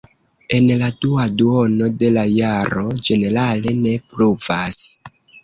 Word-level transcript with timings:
En 0.59 0.63
la 0.77 0.87
dua 1.05 1.25
duono 1.41 1.89
de 2.05 2.09
la 2.15 2.23
jaro 2.39 2.87
ĝenerale 3.09 3.75
ne 3.83 3.95
pluvas. 4.09 4.83